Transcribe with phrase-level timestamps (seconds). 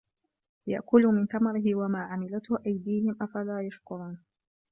[0.67, 4.17] لِيَأكُلوا مِن ثَمَرِهِ وَما عَمِلَتهُ أَيديهِم أَفَلا يَشكُرونَ